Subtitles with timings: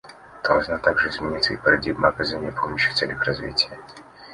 [0.43, 3.77] Должна также измениться и парадигма оказания помощи в целях развития.